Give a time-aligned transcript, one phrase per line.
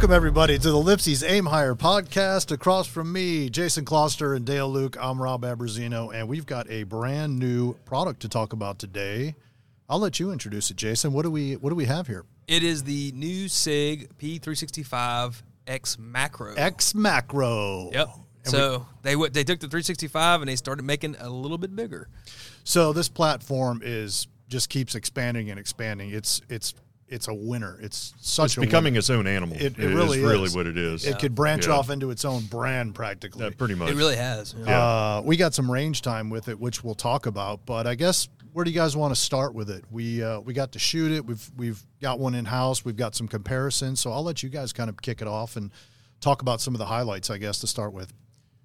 [0.00, 2.50] Welcome, everybody, to the Lipsey's Aim Higher podcast.
[2.52, 6.84] Across from me, Jason Cloessner and Dale Luke, I'm Rob Abrazino, and we've got a
[6.84, 9.34] brand new product to talk about today.
[9.90, 11.12] I'll let you introduce it, Jason.
[11.12, 12.24] What do we What do we have here?
[12.48, 16.54] It is the new SIG P365 X Macro.
[16.54, 17.90] X Macro.
[17.92, 18.08] Yep.
[18.44, 21.76] So they w- they took the 365 and they started making it a little bit
[21.76, 22.08] bigger.
[22.64, 26.08] So this platform is just keeps expanding and expanding.
[26.08, 26.72] It's it's
[27.10, 27.78] it's a winner.
[27.82, 28.98] It's such It's a becoming winner.
[29.00, 29.56] its own animal.
[29.56, 30.54] It, it is really really is.
[30.56, 31.04] what it is.
[31.04, 31.74] It could branch Yeah.
[31.74, 33.44] off into its own brand practically.
[33.46, 33.90] Uh, pretty much.
[33.90, 34.54] It really has.
[34.58, 34.78] Yeah.
[34.78, 37.66] Uh, we got some range time with it, which we'll talk about.
[37.66, 39.84] But I guess where do you guys want to start with it?
[39.90, 41.26] We uh, we got to shoot it.
[41.26, 42.84] We've we've got one in house.
[42.84, 44.00] We've got some comparisons.
[44.00, 45.70] So I'll let you guys kind of kick it off and
[46.20, 47.28] talk about some of the highlights.
[47.30, 48.12] I guess to start with.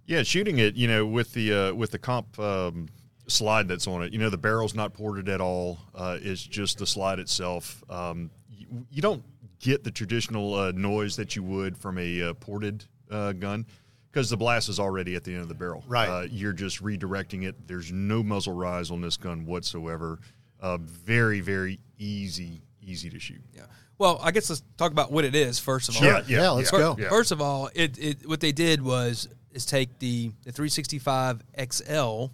[0.07, 2.89] Yeah, shooting it, you know, with the uh, with the comp um,
[3.27, 4.13] slide that's on it.
[4.13, 5.79] You know, the barrel's not ported at all.
[5.93, 7.83] Uh, it's just the slide itself.
[7.89, 9.23] Um, you, you don't
[9.59, 13.65] get the traditional uh, noise that you would from a uh, ported uh, gun
[14.11, 15.83] because the blast is already at the end of the barrel.
[15.87, 16.07] Right.
[16.07, 17.67] Uh, you're just redirecting it.
[17.67, 20.19] There's no muzzle rise on this gun whatsoever.
[20.61, 23.41] Uh, very very easy easy to shoot.
[23.53, 23.63] Yeah.
[23.97, 26.03] Well, I guess let's talk about what it is first of all.
[26.03, 26.95] Yeah, Yeah, let's yeah, go.
[26.99, 27.09] yeah.
[27.09, 32.25] First of all, it, it what they did was is take the the 365 XL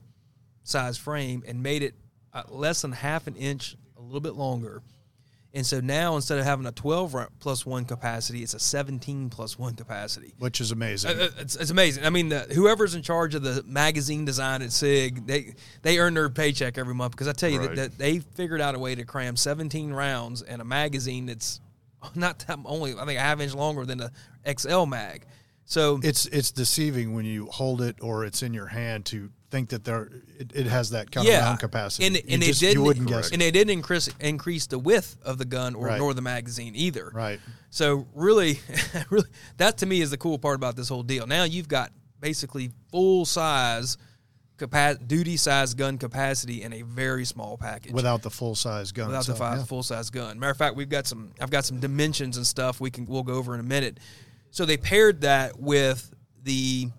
[0.64, 1.95] size frame and made it
[2.34, 4.81] uh, less than half an inch, a little bit longer.
[5.53, 9.59] And so now instead of having a 12 plus one capacity, it's a 17 plus
[9.59, 10.34] one capacity.
[10.40, 11.12] Which is amazing.
[11.20, 12.06] Uh, It's, it's amazing.
[12.06, 16.14] I mean, the, whoever's in charge of the magazine design at SIG, they they earn
[16.14, 17.70] their paycheck every month because I tell you Right.
[17.75, 21.59] that, that they figured out a way to cram 17 rounds in a magazine that's
[22.16, 24.12] not that only I think a half inch longer than the
[24.58, 25.25] XL mag.
[25.66, 29.70] So it's it's deceiving when you hold it or it's in your hand to think
[29.70, 30.09] that there
[30.40, 32.08] it, it has that kind yeah, of round capacity.
[32.08, 33.34] and You and just- they didn't you wouldn't guess it.
[33.34, 35.98] and they didn't increase increase the width of the gun or Right.
[36.00, 37.09] nor the magazine either.
[37.13, 37.40] Right.
[37.69, 38.59] So really,
[39.09, 41.25] really, that to me is the cool part about this whole deal.
[41.28, 43.97] Now you've got basically full size,
[44.57, 47.94] capa- duty size gun capacity in a very small package.
[47.94, 49.07] without the full size gun.
[49.07, 49.63] without the itself, fi- yeah.
[49.63, 50.38] full size gun.
[50.40, 51.31] Matter of fact, we've got some.
[51.40, 54.00] I've got some dimensions and stuff we can we'll go over in a minute.
[54.51, 56.13] So they paired that with
[56.44, 56.89] the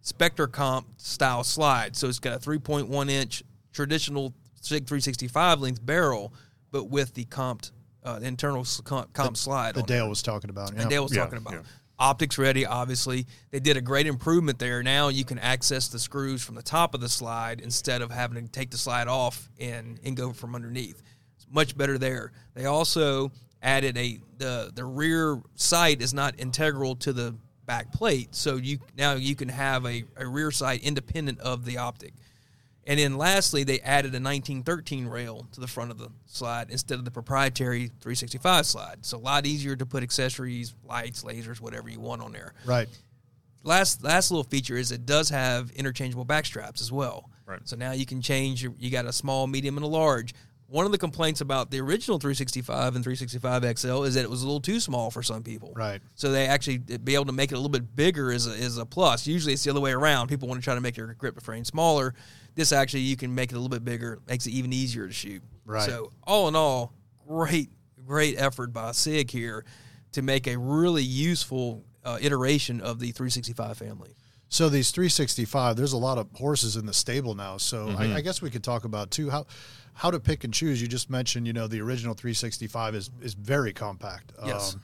[0.00, 1.96] Spectre Comp style slide.
[1.96, 3.42] So it's got a 3.1 inch
[3.72, 6.32] traditional Sig 365 length barrel,
[6.70, 7.72] but with the comped
[8.04, 9.74] uh, internal s- comp, comp slide.
[9.74, 10.72] The on Dale was talking about.
[10.74, 10.82] Yeah.
[10.82, 11.54] and Dale was Yeah, talking about.
[11.54, 11.60] yeah.
[11.98, 13.26] Optics ready, obviously.
[13.50, 14.82] They did a great improvement there.
[14.82, 18.44] Now you can access the screws from the top of the slide instead of having
[18.44, 21.02] to take the slide off and, and go from underneath.
[21.36, 22.32] It's much better there.
[22.54, 23.30] They also
[23.62, 27.34] added a the the rear sight is not integral to the
[27.64, 31.78] back plate, so you now you can have a, a rear sight independent of the
[31.78, 32.12] optic.
[32.84, 36.98] And then lastly, they added a 1913 rail to the front of the slide instead
[36.98, 39.06] of the proprietary 365 slide.
[39.06, 42.54] So a lot easier to put accessories, lights, lasers, whatever you want on there.
[42.64, 42.88] Right.
[43.62, 47.30] Last last little feature is it does have interchangeable back straps as well.
[47.46, 47.60] Right.
[47.64, 48.62] So now you can change.
[48.64, 50.34] Your, you got a small, medium, and a large.
[50.72, 54.40] One of the complaints about the original 365 and 365 XL is that it was
[54.40, 55.74] a little too small for some people.
[55.76, 56.00] Right.
[56.14, 58.78] So they actually be able to make it a little bit bigger is a, is
[58.78, 59.26] a plus.
[59.26, 60.28] Usually it's the other way around.
[60.28, 62.14] People want to try to make their grip frame smaller.
[62.54, 65.12] This actually you can make it a little bit bigger, makes it even easier to
[65.12, 65.42] shoot.
[65.66, 65.82] Right.
[65.82, 66.94] So all in all,
[67.28, 67.68] great
[68.06, 69.66] great effort by Sig here
[70.12, 74.16] to make a really useful uh, iteration of the 365 family.
[74.52, 77.56] So these 365, there's a lot of horses in the stable now.
[77.56, 79.46] So I, I guess we could talk about too how
[79.94, 80.82] how to pick and choose.
[80.82, 84.30] You just mentioned, you know, the original 365 is is very compact.
[84.44, 84.74] Yes.
[84.74, 84.82] Um,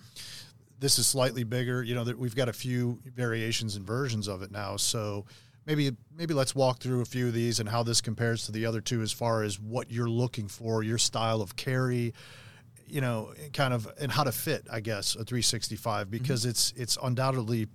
[0.80, 1.82] this is slightly bigger.
[1.82, 4.78] You know, that we've got a few variations and versions of it now.
[4.78, 5.26] So
[5.66, 8.64] maybe maybe let's walk through a few of these and how this compares to the
[8.64, 12.14] other two as far as what you're looking for, your style of carry,
[12.86, 16.96] you know, kind of and how to fit, I guess, a 365 because it's it's
[17.02, 17.66] undoubtedly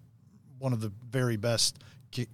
[0.63, 1.79] one of the very best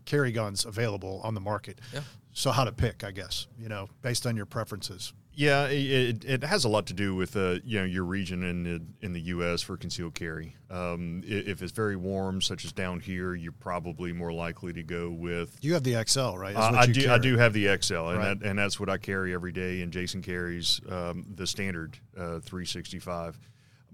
[0.05, 1.79] carry guns available on the market.
[1.91, 2.01] Yeah.
[2.31, 5.13] So how to pick, I guess, you know, based on your preferences.
[5.33, 8.63] Yeah, it, it has a lot to do with uh, you know your region in
[8.63, 9.61] the, in the U.S.
[9.61, 10.55] for concealed carry.
[10.69, 15.09] Um, if it's very warm, such as down here, you're probably more likely to go
[15.09, 15.57] with.
[15.61, 16.51] You have the XL, right?
[16.51, 17.11] Is Uh, what I you do.
[17.11, 18.39] I do have the XL, and Right.
[18.39, 19.81] that, and that's what I carry every day.
[19.81, 23.39] And Jason carries um, the standard uh, 365.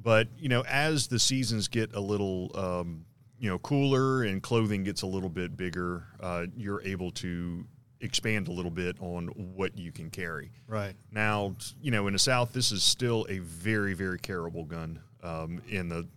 [0.01, 3.05] But you know, as the seasons get a little um,
[3.39, 7.65] you know cooler and clothing gets a little bit bigger, uh, you're able to
[8.01, 10.51] expand a little bit on what you can carry.
[10.67, 10.93] Right.
[11.11, 14.99] Now, you know, in the South, this is still a very, very carryable gun.
[15.23, 16.07] Um, in the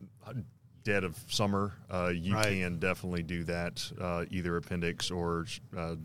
[0.82, 2.46] dead of summer, uh, you Right.
[2.60, 5.96] can definitely do that, uh, either appendix or uh,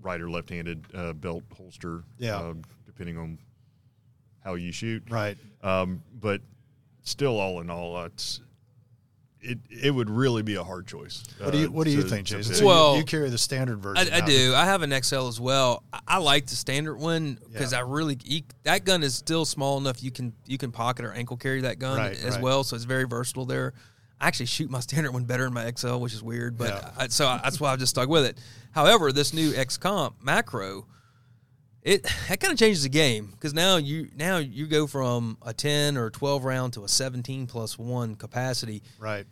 [0.00, 2.36] right or left-handed uh, belt holster, Yeah.
[2.38, 2.54] uh,
[2.86, 3.38] depending on
[4.44, 5.02] how you shoot.
[5.10, 5.36] Right.
[5.62, 6.40] Um, but
[7.02, 8.40] still, all in all, it's
[9.42, 11.24] it it would really be a hard choice.
[11.38, 12.54] What do you uh, What do you to- think, to Jason?
[12.54, 14.12] So you- Well, you, carry the standard version.
[14.12, 14.54] I, I do.
[14.54, 15.82] I have an XL as well.
[15.92, 17.78] I, I like the standard one because Yeah.
[17.78, 21.12] I really you, that gun is still small enough you can you can pocket or
[21.12, 22.42] ankle carry that gun Right, as right.
[22.42, 23.72] well, so it's very versatile there.
[24.20, 26.90] I actually shoot my standard one better in my XL, which is weird, but Yeah.
[26.98, 28.38] I, so I, that's why I've just stuck with it.
[28.72, 30.86] However, this new X Comp macro,
[31.82, 35.52] it that kind of changes the game because now you now you go from a
[35.54, 39.24] ten or twelve round to a seventeen plus one capacity Right.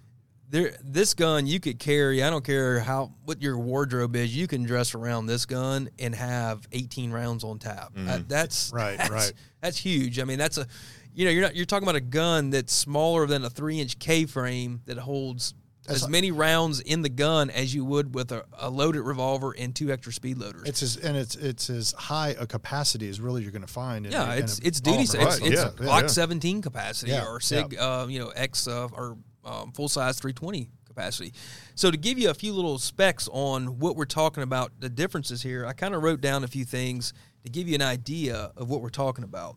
[0.50, 4.46] there this gun you could carry i don't care how what your wardrobe is you
[4.46, 9.10] can dress around this gun and have 18 rounds on tap Uh, that's Right, that's,
[9.10, 9.32] right.
[9.60, 10.66] that's huge i mean that's a
[11.14, 13.98] you know you're not you're talking about a gun that's smaller than a three inch
[13.98, 15.52] k frame that holds
[15.94, 19.52] as a- many rounds in the gun as you would with a, a loaded revolver
[19.58, 23.20] and two extra speed loaders It's as and it's it's as high a capacity as
[23.20, 24.06] really you're going to find.
[24.06, 24.98] In yeah, a, in it's a it's duty.
[24.98, 25.02] polymer.
[25.02, 26.06] It's, Right, it's yeah, Glock yeah.
[26.08, 30.68] 17 capacity Yeah, or Sig, uh, you know, X uh, or um, full size 320
[30.86, 31.32] capacity.
[31.74, 35.42] So to give you a few little specs on what we're talking about, the differences
[35.42, 37.12] here, I kind of wrote down a few things
[37.44, 39.56] to give you an idea of what we're talking about.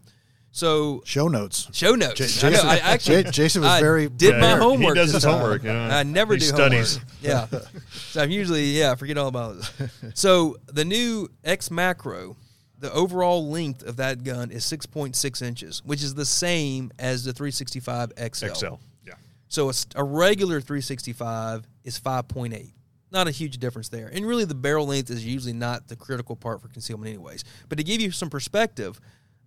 [0.54, 1.70] So show notes.
[1.72, 2.16] show notes.
[2.16, 4.96] J- I know, Jason- I actually J- Jason was I very- did my homework.
[4.96, 5.64] He does his homework.
[5.64, 5.80] You know?
[5.88, 6.98] I never he do studies.
[6.98, 7.12] homework.
[7.22, 7.48] Yeah.
[8.10, 9.90] so I'm usually yeah, forget all about it.
[10.14, 12.36] So the new X Macro,
[12.80, 17.32] the overall length of that gun is 6.6 inches, which is the same as the
[17.32, 18.48] 365 XL.
[18.54, 18.66] XL.
[19.06, 19.14] Yeah.
[19.48, 22.74] So a regular 365 is 5.8.
[23.12, 24.08] Not a huge difference there.
[24.08, 27.44] And really, the barrel length is usually not the critical part for concealment, anyways.
[27.70, 29.00] But to give you some perspective,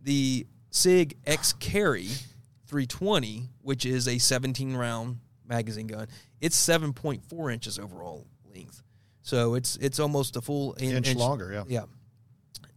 [0.03, 2.09] the SIG X Carry
[2.67, 6.09] 320, which is a 17 round magazine gun,
[6.41, 8.83] it's 7.4 inches overall length.
[9.23, 11.63] So it's it's almost a full in- Inch longer, yeah.
[11.69, 11.85] Yeah.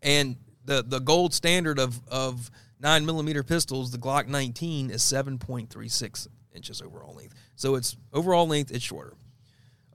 [0.04, 6.28] And the the gold standard of of nine millimeter pistols, the Glock 19 is 7.36
[6.54, 7.34] inches overall length.
[7.56, 9.16] So it's overall length, it's shorter.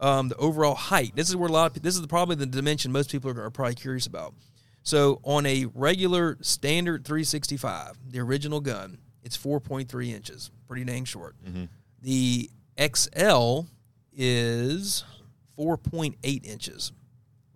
[0.00, 1.12] Um, the overall height.
[1.14, 3.50] This is where a lot of this is probably the dimension most people are, are
[3.50, 4.34] probably curious about.
[4.82, 11.36] So on a regular standard 365, the original gun, it's 4.3 inches, pretty dang short.
[11.44, 11.64] Mm-hmm.
[12.00, 13.60] The XL
[14.12, 15.04] is
[15.58, 16.92] 4.8 inches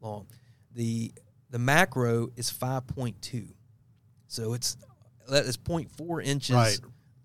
[0.01, 0.27] long.
[0.75, 1.13] The
[1.51, 3.49] the macro is 5.2.
[4.29, 4.77] So it's
[5.29, 6.79] that is 0.4 inches Right.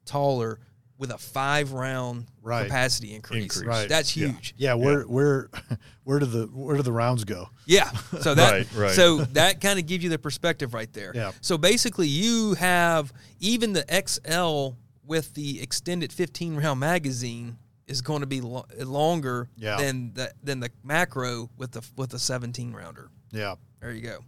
[0.05, 0.59] taller
[1.01, 2.67] with a 5 round Right.
[2.67, 3.41] capacity increase.
[3.43, 3.65] Increase.
[3.67, 3.89] Right.
[3.89, 4.53] That's huge.
[4.55, 5.49] Yeah, where where
[6.03, 7.49] where do the where do the rounds go?
[7.65, 7.89] Yeah.
[8.21, 8.91] So that Right, right.
[8.91, 11.11] so that kind of gives you the perspective right there.
[11.15, 11.31] Yeah.
[11.41, 17.57] So basically you have even the XL with the extended 15 round magazine
[17.87, 19.77] is going to be lo- longer Yeah.
[19.77, 23.09] than the than the macro with the with the 17 rounder.
[23.31, 23.55] Yeah.
[23.79, 24.19] There you go.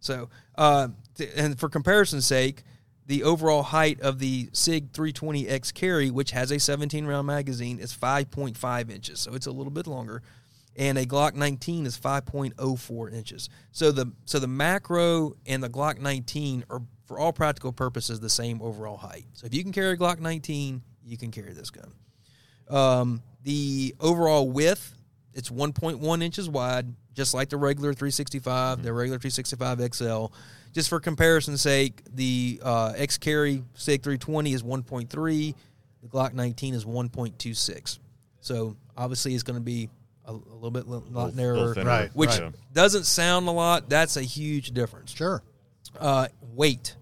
[0.00, 2.62] So, uh, th- and for comparison's sake,
[3.08, 7.92] the overall height of the SIG 320X carry, which has a 17 round magazine, is
[7.92, 9.18] 5.5 inches.
[9.18, 10.22] So it's a little bit longer.
[10.76, 13.48] And a Glock 19 is 5.04 inches.
[13.72, 18.28] So the so the macro and the Glock 19 are, for all practical purposes, the
[18.28, 19.24] same overall height.
[19.32, 21.92] So if you can carry a Glock 19, you can carry this gun.
[22.68, 24.94] Um, the overall width,
[25.32, 30.26] it's 1.1 inches wide, just like the regular 365, the regular 365 XL.
[30.72, 35.54] Just for comparison's sake, the uh, X Carry SIG 320 is 1.3,
[36.02, 37.98] the Glock 19 is 1.26.
[38.40, 39.90] So obviously, it's going to be
[40.26, 41.84] a, a little bit lot Little- narrower, little.
[41.84, 42.54] Right, which right.
[42.72, 43.88] doesn't sound a lot.
[43.88, 45.42] That's a huge difference Sure.
[45.98, 46.94] uh, weight.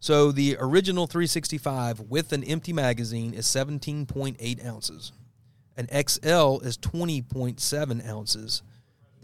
[0.00, 5.12] So the original 365 with an empty magazine is 17.8 ounces.
[5.76, 8.62] An XL is 20.7 ounces.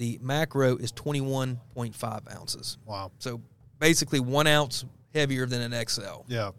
[0.01, 2.79] The macro is 21.5 ounces.
[2.87, 3.13] Wow.
[3.19, 3.43] So
[3.79, 6.23] basically one ounce heavier than an XL.
[6.27, 6.53] Yeah.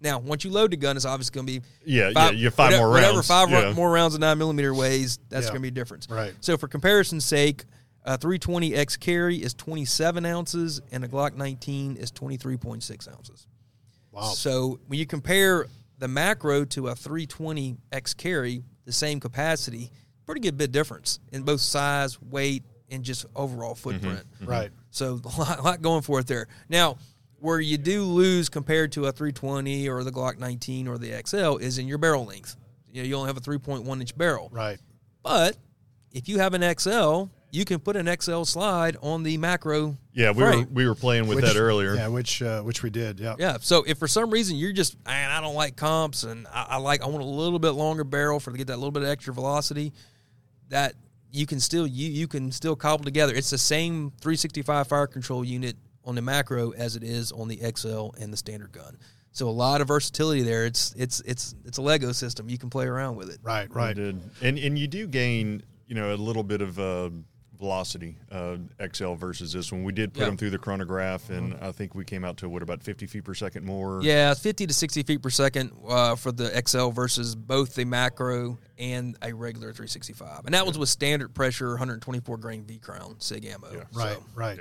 [0.00, 2.68] Now, once you load the gun, it's obviously going to be Yeah, yeah, you five
[2.72, 3.72] whatever, more rounds, whatever five yeah.
[3.74, 5.18] more rounds of nine millimeter weighs.
[5.28, 5.50] That's Yeah.
[5.50, 6.08] going to be a difference.
[6.08, 6.32] Right.
[6.40, 7.64] So for comparison's sake,
[8.04, 13.46] a 320X carry is 27 ounces, and a Glock 19 is 23.6 ounces.
[14.10, 14.22] Wow.
[14.22, 15.66] So when you compare
[15.98, 19.90] the macro to a 320X carry, the same capacity,
[20.24, 24.22] pretty good bit difference in both size, weight, and just overall footprint.
[24.44, 24.70] Right.
[24.90, 26.48] So a lot, a lot going for it there.
[26.68, 26.98] Now,
[27.38, 31.56] where you do lose compared to a 320 or the Glock 19 or the XL
[31.58, 32.56] is in your barrel length.
[32.90, 34.48] You know, you only have a 3.1 inch barrel.
[34.52, 34.78] Right.
[35.22, 35.56] But
[36.12, 39.96] if you have an XL, you can put an XL slide on the macro.
[40.12, 41.94] Yeah, we were we were playing with Which- that earlier.
[41.94, 43.20] Yeah, which uh, which we did.
[43.20, 43.34] Yeah.
[43.38, 43.58] Yeah.
[43.60, 46.76] So if for some reason you're just, man, I don't like comps and I, I
[46.78, 49.08] like, I want a little bit longer barrel for to get that little bit of
[49.08, 49.92] extra velocity,
[50.68, 50.94] that
[51.36, 53.34] you can still you you can still cobble together.
[53.34, 57.60] It's the same 365 fire control unit on the macro as it is on the
[57.76, 58.96] XL and the standard gun.
[59.32, 60.64] So a lot of versatility there.
[60.64, 62.48] It's it's it's it's a Lego system.
[62.48, 63.38] You can play around with it.
[63.42, 63.96] Right, right.
[63.98, 67.10] And and you do gain, you know, a little bit of uh,
[67.58, 68.56] velocity uh,
[68.92, 69.84] XL versus this one.
[69.84, 70.26] We did put Yeah.
[70.26, 73.24] them through the chronograph, and I think we came out to what about 50 feet
[73.24, 74.00] per second more.
[74.02, 78.58] Yeah, 50 to 60 feet per second uh, for the XL versus both the macro
[78.78, 80.44] and a regular 365.
[80.46, 83.68] And that was with standard pressure 124 grain V crown SIG ammo.
[83.94, 84.58] Right, So, right.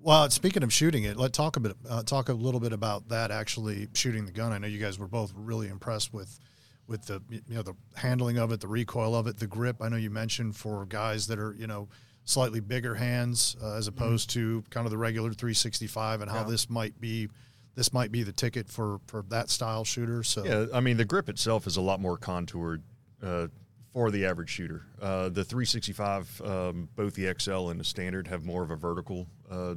[0.00, 1.76] Well, speaking of shooting it, let's talk a bit.
[1.88, 3.30] Uh, talk a little bit about that.
[3.30, 4.52] Actually, shooting the gun.
[4.52, 6.40] I know you guys were both really impressed with,
[6.88, 9.76] with the you know the handling of it, the recoil of it, the grip.
[9.80, 11.88] I know you mentioned for guys that are you know
[12.24, 16.70] slightly bigger hands uh, as opposed to kind of the regular 365, and how this
[16.70, 17.28] might be.
[17.74, 20.22] This might be the ticket for, for that style shooter.
[20.22, 22.82] So Yeah, I mean the grip itself is a lot more contoured
[23.22, 23.46] uh,
[23.94, 24.82] for the average shooter.
[25.00, 29.26] Uh, the 365, um, both the XL and the standard, have more of a vertical
[29.50, 29.74] uh,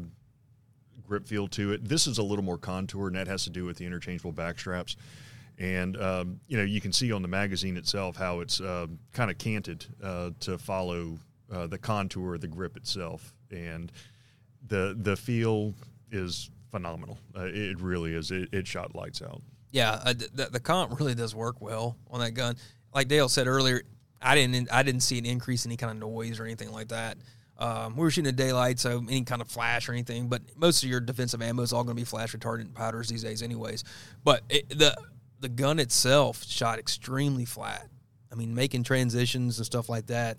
[1.07, 1.87] grip feel to it.
[1.87, 4.59] This is a little more contoured, and that has to do with the interchangeable back
[4.59, 4.95] straps.
[5.57, 9.31] And um, you know, you can see on the magazine itself how it's uh, kind
[9.31, 11.17] of canted uh, to follow
[11.51, 13.91] uh, the contour the grip itself, and
[14.67, 15.73] the the feel
[16.11, 17.17] is phenomenal.
[17.35, 18.31] Uh, it really is.
[18.31, 19.41] It, it shot lights out.
[19.71, 22.55] yeah, uh, the, the comp really does work well on that gun.
[22.93, 23.81] Like Dale said earlier,
[24.21, 26.89] I didn't I didn't see an increase in any kind of noise or anything like
[26.89, 27.17] that.
[27.57, 30.27] Um, we were shooting in daylight, so any kind of flash or anything.
[30.27, 33.23] But most of your defensive ammo is all going to be flash retardant powders these
[33.23, 33.83] days, anyways.
[34.23, 34.95] But it, the
[35.39, 37.87] the gun itself shot extremely flat.
[38.31, 40.37] I mean, making transitions and stuff like that,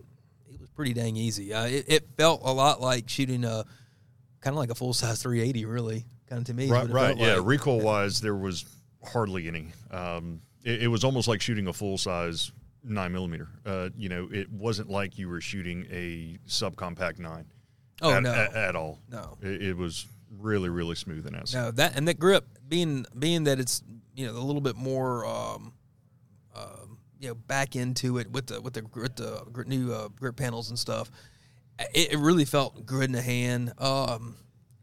[0.77, 1.53] pretty dang easy.
[1.53, 3.65] Uh, it, it felt a lot like shooting a
[4.41, 6.71] kind of like a full size 380, really, kind of to me.
[6.71, 7.17] Right, right.
[7.17, 7.47] Yeah, like.
[7.47, 8.65] recoil wise, there was
[9.05, 9.73] hardly any.
[9.91, 12.53] Um, it, it was almost like shooting a full size
[12.85, 13.49] nine millimeter.
[13.65, 17.47] Uh, you know, it wasn't like you were shooting a subcompact nine.
[18.03, 18.33] Oh, at, no.
[18.33, 19.01] at, at all.
[19.11, 19.39] No.
[19.41, 20.07] it, it was
[20.39, 21.55] really, really smooth and acid.
[21.55, 23.83] No, that and that grip being being that it's
[24.15, 25.73] you know a little bit more um,
[26.55, 30.37] um, you know back into it with the with the with the new uh, grip
[30.37, 31.11] panels and stuff.
[31.79, 33.73] It, it really felt good in the hand.
[33.79, 34.37] Um,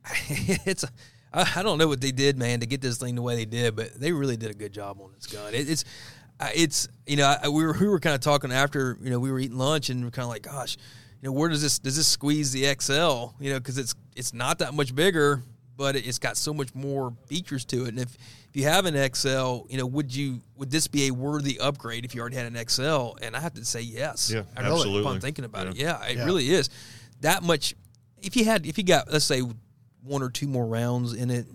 [0.29, 0.89] it's a,
[1.33, 3.75] I, don't know what they did, man, to get this thing the way they did,
[3.75, 5.53] but they really did a good job on this gun.
[5.53, 5.85] It, it's
[6.55, 9.31] it's you know I, we were we were kind of talking after you know we
[9.31, 10.77] were eating lunch and we're kind of like gosh
[11.21, 14.33] you know where does this does this squeeze the XL you know because it's it's
[14.33, 15.43] not that much bigger
[15.75, 18.13] but it's got so much more features to it and if
[18.49, 22.05] if you have an XL you know would you would this be a worthy upgrade
[22.05, 24.73] if you already had an XL and I have to say yes Yeah, I really,
[24.75, 25.01] absolutely.
[25.01, 26.25] upon thinking about it yeah it Yeah.
[26.25, 26.69] really is
[27.21, 27.73] that much
[28.21, 29.41] if you had if you got let's say
[30.03, 31.47] one or two more rounds in it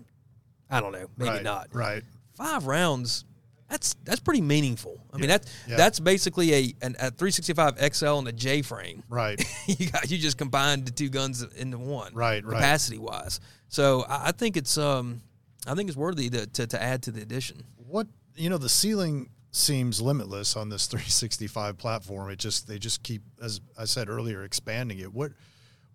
[0.69, 2.03] I don't know maybe right, not Right.
[2.35, 3.23] five rounds
[3.69, 4.99] that's that's pretty meaningful.
[5.13, 5.77] I mean that's Yeah.
[5.77, 9.03] that's basically a an, a 365 xl and a j frame.
[9.09, 9.39] Right.
[9.67, 12.55] you got you just combined the two guns into one Right, right.
[12.55, 15.21] capacity wise so I, I think it's um
[15.67, 17.63] i think it's worthy to, to, to add to the addition.
[17.77, 22.29] What you know the ceiling seems limitless on this 365 platform.
[22.29, 25.13] It just they just keep as i said earlier expanding it.
[25.13, 25.31] What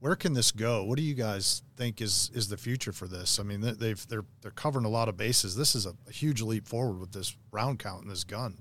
[0.00, 3.38] where can this go what do you guys think is is the future for this
[3.38, 6.12] i mean they- they've they're they're covering a lot of bases this is a, a
[6.12, 8.56] huge leap forward with this round count and this gun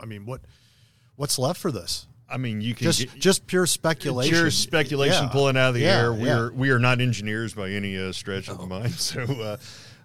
[0.00, 0.40] i mean what
[1.16, 5.24] what's left for this I mean, you can just get, just pure speculation Pure speculation
[5.24, 5.28] Yeah.
[5.30, 6.12] pulling out of the Yeah, air.
[6.12, 6.38] We yeah.
[6.40, 8.92] are we are not engineers by any uh, stretch of the mind.
[8.98, 9.56] So, uh,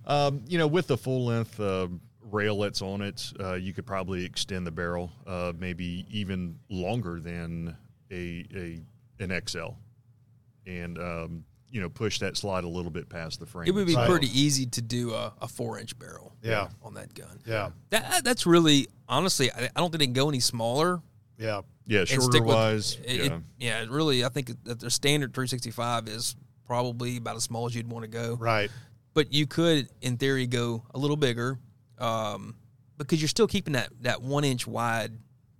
[0.10, 1.90] um, you know, with the full length uh,
[2.32, 7.20] rail that's on it, uh, you could probably extend the barrel, uh, maybe even longer
[7.20, 7.76] than
[8.10, 8.80] a a
[9.22, 9.72] an XL,
[10.66, 13.68] and um, you know, push that slide a little bit past the frame.
[13.68, 14.08] it would be Right.
[14.10, 16.68] pretty easy to do a, a four inch barrel Yeah.
[16.84, 20.30] on that gun yeah that that's really honestly i, I don't think they can go
[20.30, 21.02] any smaller
[21.38, 22.98] yeah yeah, shorter stick with- wise.
[23.04, 23.24] it- yeah.
[23.36, 27.76] it- yeah, really, I think that the standard 365 is probably about as small as
[27.76, 28.36] you'd want to go.
[28.40, 28.70] right
[29.14, 31.60] But you could, in theory, go a little bigger
[31.98, 32.56] um,
[32.98, 35.12] because you're still keeping that, that one inch wide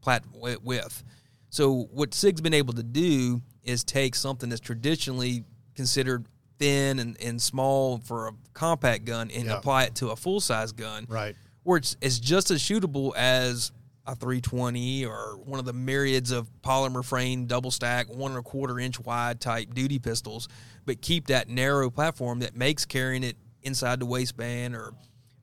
[0.02, 0.24] plat
[0.62, 1.04] width.
[1.50, 5.44] So what SIG's been able to do is take something that's traditionally
[5.76, 6.26] considered
[6.60, 9.58] thin and, and small for a compact gun and Yeah.
[9.58, 13.72] apply it to a full size gun right where it's, it's just as shootable as
[14.06, 18.44] a 320 or one of the myriads of polymer frame double stack one and a
[18.44, 20.48] quarter inch wide type duty pistols
[20.86, 24.94] but keep that narrow platform that makes carrying it inside the waistband or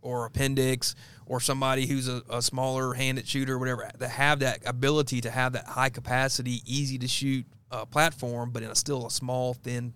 [0.02, 0.94] or appendix
[1.26, 5.30] or somebody who's a, a smaller handed shooter or whatever that have that ability to
[5.30, 9.54] have that high capacity easy to shoot uh, platform but in a still a small
[9.54, 9.92] thin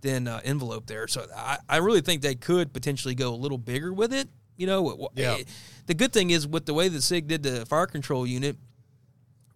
[0.00, 3.58] thin uh, envelope there so I, I really think they could potentially go a little
[3.58, 5.36] bigger with it you know, w- Yeah.
[5.40, 5.44] eh,
[5.86, 8.56] the good thing is with the way that Sig did the fire control unit,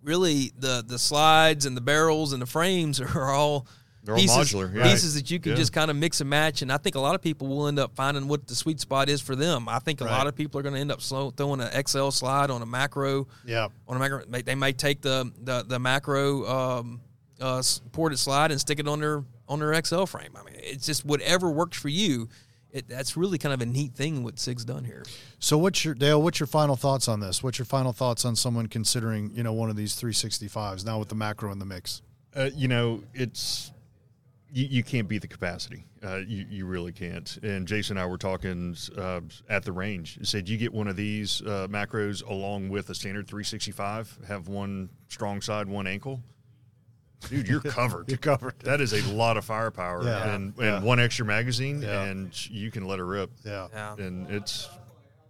[0.02, 3.66] really the the slides and the barrels and the frames are all
[4.04, 4.84] They're all pieces, modular, yeah.
[4.84, 5.56] pieces that you can Yeah.
[5.56, 6.62] just kind of mix and match.
[6.62, 9.08] And I think a lot of people will end up finding what the sweet spot
[9.08, 9.68] is for them.
[9.68, 10.12] I think a Right.
[10.16, 12.66] lot of people are going to end up slow, throwing an XL slide on a
[12.66, 13.26] macro.
[13.44, 13.68] Yeah.
[13.88, 17.00] On a macro, they- they may take the the, the macro um,
[17.40, 20.30] uh, s- ported slide and stick it on their on their XL frame.
[20.36, 22.28] I mean, it's just whatever works for you.
[22.72, 25.04] It, that's really kind of a neat thing what Sig's done here.
[25.38, 26.20] So what's your Dale?
[26.20, 27.42] What's your final thoughts on this?
[27.42, 31.08] What's your final thoughts on someone considering you know one of these 365s now with
[31.08, 32.02] the macro in the mix?
[32.34, 33.72] Uh, you know, it's
[34.52, 35.84] you, you can't beat the capacity.
[36.04, 37.38] Uh, you you really can't.
[37.42, 40.18] And Jason and I were talking uh, at the range.
[40.18, 44.48] He said you get one of these uh, macros along with a standard 365, have
[44.48, 46.20] one strong side, one ankle.
[47.28, 48.08] Dude, you're covered.
[48.08, 48.54] You're covered.
[48.60, 50.34] That is a lot of firepower Yeah.
[50.34, 50.80] and, and Yeah.
[50.80, 52.02] one extra magazine, Yeah.
[52.04, 53.30] and you can let her rip.
[53.44, 53.68] Yeah.
[53.72, 53.94] Yeah.
[53.98, 54.68] And it's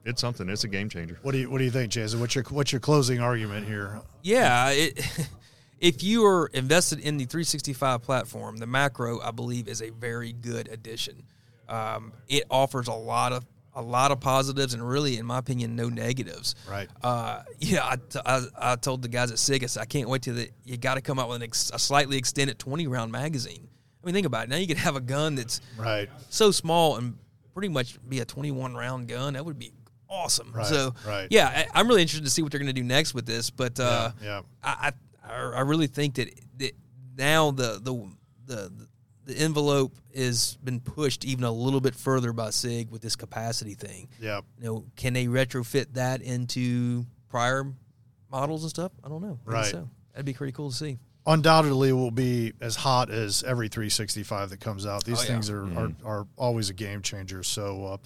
[0.05, 0.49] it's something.
[0.49, 1.19] It's a game changer.
[1.23, 2.21] What do you What do you think, Jason?
[2.21, 4.01] What's your What's your closing argument here?
[4.23, 5.01] Yeah, it,
[5.81, 10.33] if you are invested in the 365 platform, the macro I believe is a very
[10.33, 11.23] good addition.
[11.69, 13.45] Um, it offers a lot of
[13.77, 16.55] a lot of positives and really, in my opinion, no negatives.
[16.69, 16.89] Right.
[17.03, 20.35] Uh, yeah, I, t- I, I told the guys at Sigus, I can't wait till
[20.35, 23.69] the, you got to come out with an ex, a slightly extended 20 round magazine.
[24.03, 24.49] I mean, think about it.
[24.51, 26.09] Now you could have a gun that's Right.
[26.31, 27.17] so small and
[27.53, 29.35] pretty much be a 21 round gun.
[29.35, 29.73] That would be
[30.09, 30.53] awesome.
[30.55, 31.29] Right, So, right.
[31.31, 33.51] yeah, I, I'm really interested to see what they're going to do next with this.
[33.51, 34.43] But uh, yeah.
[34.63, 34.93] I,
[35.25, 36.73] I I really think that, that
[37.19, 37.93] now the the
[38.47, 38.89] the the
[39.35, 44.09] envelope has been pushed even a little bit further by Sig with this capacity thing.
[44.21, 44.41] Yeah.
[44.61, 47.65] You know, can they retrofit that into prior
[48.31, 48.93] models and stuff?
[49.05, 49.39] I don't know.
[49.47, 49.67] Maybe Right.
[49.67, 50.99] So that'd be pretty cool to see.
[51.27, 55.05] undoubtedly will be as hot as every 365 that comes out.
[55.05, 55.27] These Oh, yeah.
[55.29, 57.43] things are, are, are always a game changer.
[57.43, 57.97] So uh,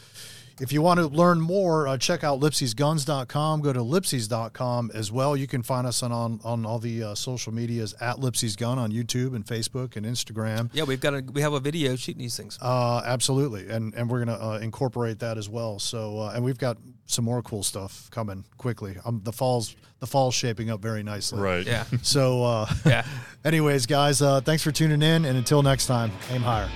[0.61, 3.61] if you want to learn more, uh, check out lipseysguns.com.
[3.63, 5.37] Go to lipseys.com as well.
[5.37, 8.79] You can find us on, on, on all the uh, social medias at Lipsey's Gun
[8.79, 10.71] on YouTube and Facebook and Instagram.
[10.73, 12.59] Yeah, we've got a we have a video shooting these things.
[12.61, 15.79] Uh, absolutely, and and we're gonna uh, incorporate that as well.
[15.79, 16.77] So, uh, and we've got
[17.07, 18.97] some more cool stuff coming quickly.
[19.05, 21.41] Um, the fall's the fall's shaping up very nicely.
[21.41, 21.67] Right.
[21.67, 21.85] Yeah.
[22.03, 23.05] So, uh, Yeah.
[23.45, 26.69] anyways, guys, uh, thanks for tuning in, and until next time, aim higher.